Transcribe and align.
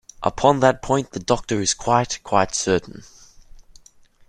Upon 0.23 0.61
that 0.61 0.81
point 0.81 1.11
the 1.11 1.19
doctor 1.19 1.61
is 1.61 1.75
quite, 1.75 2.17
quite 2.23 2.55
certain. 2.55 3.03